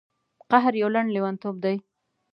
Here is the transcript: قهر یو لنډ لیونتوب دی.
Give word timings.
قهر 0.51 0.73
یو 0.81 0.89
لنډ 0.95 1.09
لیونتوب 1.15 1.55
دی. 1.63 1.75